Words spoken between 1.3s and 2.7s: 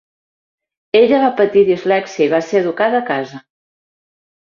patir dislèxia i va ser